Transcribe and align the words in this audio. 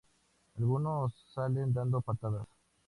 Algunos 0.57 1.13
salen 1.31 1.73
dando 1.73 2.01
patadas. 2.01 2.47